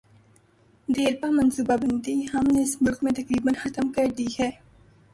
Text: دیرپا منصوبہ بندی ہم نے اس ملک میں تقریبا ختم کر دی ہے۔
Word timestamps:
دیرپا 0.87 1.27
منصوبہ 1.31 1.75
بندی 1.81 2.15
ہم 2.33 2.45
نے 2.53 2.61
اس 2.63 2.75
ملک 2.81 3.03
میں 3.03 3.11
تقریبا 3.11 3.51
ختم 3.63 3.91
کر 3.95 4.07
دی 4.17 4.27
ہے۔ 4.39 4.49